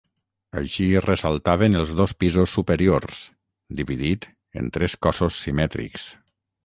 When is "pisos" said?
2.23-2.55